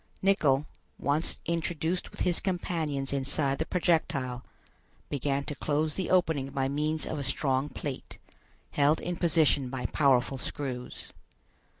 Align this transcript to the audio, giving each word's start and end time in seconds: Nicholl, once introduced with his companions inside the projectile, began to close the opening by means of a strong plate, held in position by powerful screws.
Nicholl, 0.23 0.65
once 0.97 1.35
introduced 1.45 2.09
with 2.09 2.21
his 2.21 2.39
companions 2.39 3.13
inside 3.13 3.59
the 3.59 3.67
projectile, 3.67 4.43
began 5.11 5.43
to 5.43 5.53
close 5.53 5.93
the 5.93 6.09
opening 6.09 6.49
by 6.49 6.67
means 6.67 7.05
of 7.05 7.19
a 7.19 7.23
strong 7.23 7.69
plate, 7.69 8.17
held 8.71 8.99
in 8.99 9.15
position 9.15 9.69
by 9.69 9.85
powerful 9.85 10.39
screws. 10.39 11.09